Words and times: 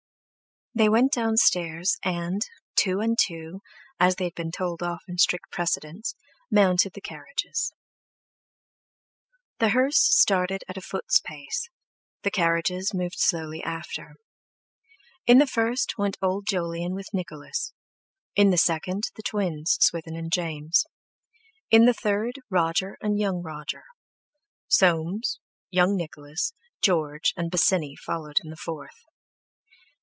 They 0.73 0.87
went 0.87 1.11
downstairs, 1.11 1.97
and, 2.01 2.41
two 2.77 3.01
and 3.01 3.19
two, 3.19 3.59
as 3.99 4.15
they 4.15 4.23
had 4.23 4.35
been 4.35 4.53
told 4.53 4.81
off 4.81 5.03
in 5.05 5.17
strict 5.17 5.51
precedence, 5.51 6.15
mounted 6.49 6.93
the 6.93 7.01
carriages. 7.01 7.73
The 9.59 9.67
hearse 9.71 9.99
started 9.99 10.63
at 10.69 10.77
a 10.77 10.81
foot's 10.81 11.19
pace; 11.19 11.67
the 12.23 12.31
carriages 12.31 12.93
moved 12.93 13.19
slowly 13.19 13.61
after. 13.61 14.15
In 15.27 15.39
the 15.39 15.45
first 15.45 15.97
went 15.97 16.17
old 16.21 16.45
Jolyon 16.47 16.95
with 16.95 17.13
Nicholas; 17.13 17.73
in 18.37 18.49
the 18.49 18.57
second, 18.57 19.03
the 19.17 19.23
twins, 19.23 19.75
Swithin 19.81 20.15
and 20.15 20.31
James; 20.31 20.85
in 21.69 21.83
the 21.83 21.93
third, 21.93 22.39
Roger 22.49 22.97
and 23.01 23.19
young 23.19 23.41
Roger; 23.43 23.83
Soames, 24.69 25.37
young 25.69 25.97
Nicholas, 25.97 26.53
George, 26.81 27.33
and 27.35 27.51
Bosinney 27.51 27.97
followed 27.97 28.37
in 28.41 28.49
the 28.49 28.55
fourth. 28.55 29.03